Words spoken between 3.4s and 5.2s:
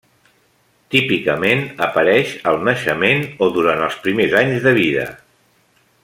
o durant els primers anys de vida.